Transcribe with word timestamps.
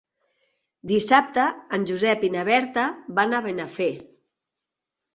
Dissabte 0.91 1.43
en 1.79 1.87
Josep 1.93 2.27
i 2.31 2.33
na 2.39 2.49
Berta 2.51 2.89
van 3.23 3.39
a 3.39 3.45
Benafer. 3.51 3.93